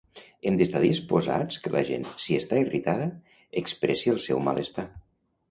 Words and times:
Hem 0.51 0.55
d’estar 0.59 0.79
disposats 0.85 1.59
que 1.65 1.71
la 1.75 1.83
gent, 1.89 2.07
si 2.23 2.39
està 2.39 2.59
irritada, 2.65 3.07
expressi 3.63 4.13
el 4.17 4.21
seu 4.27 4.43
malestar. 4.51 4.89